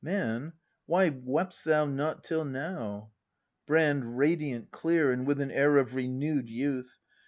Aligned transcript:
]Man, 0.17 0.53
why 0.87 1.11
wept'st 1.11 1.63
thou 1.63 1.85
not 1.85 2.23
till 2.23 2.43
now? 2.43 3.11
Brand. 3.67 4.17
[Radiant, 4.17 4.71
clear, 4.71 5.11
and 5.11 5.27
with 5.27 5.39
an 5.39 5.51
air 5.51 5.77
of 5.77 5.93
renewed 5.93 6.49
youth. 6.49 6.97